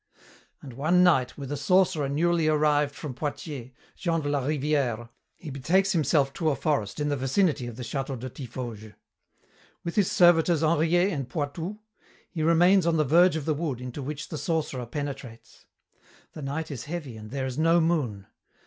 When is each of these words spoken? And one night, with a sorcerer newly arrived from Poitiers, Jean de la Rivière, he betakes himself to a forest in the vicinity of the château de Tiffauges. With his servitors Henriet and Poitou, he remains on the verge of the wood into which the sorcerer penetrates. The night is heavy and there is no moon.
And 0.63 0.73
one 0.73 1.03
night, 1.03 1.37
with 1.37 1.51
a 1.51 1.55
sorcerer 1.57 2.09
newly 2.09 2.47
arrived 2.47 2.95
from 2.95 3.13
Poitiers, 3.13 3.69
Jean 3.95 4.21
de 4.21 4.29
la 4.29 4.41
Rivière, 4.41 5.09
he 5.35 5.51
betakes 5.51 5.91
himself 5.91 6.33
to 6.33 6.49
a 6.49 6.55
forest 6.55 6.99
in 6.99 7.09
the 7.09 7.15
vicinity 7.15 7.67
of 7.67 7.75
the 7.75 7.83
château 7.83 8.17
de 8.17 8.27
Tiffauges. 8.27 8.95
With 9.83 9.93
his 9.95 10.09
servitors 10.11 10.61
Henriet 10.61 11.11
and 11.13 11.29
Poitou, 11.29 11.77
he 12.31 12.41
remains 12.41 12.87
on 12.87 12.97
the 12.97 13.03
verge 13.05 13.35
of 13.35 13.45
the 13.45 13.53
wood 13.53 13.79
into 13.79 14.01
which 14.01 14.29
the 14.29 14.39
sorcerer 14.39 14.87
penetrates. 14.87 15.67
The 16.33 16.41
night 16.41 16.71
is 16.71 16.85
heavy 16.85 17.15
and 17.15 17.29
there 17.29 17.45
is 17.45 17.59
no 17.59 17.79
moon. 17.79 18.25